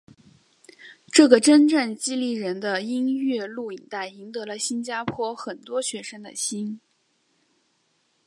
[1.11, 6.81] 这个真正激励人的音乐录影带赢得了新加坡很多学生的心。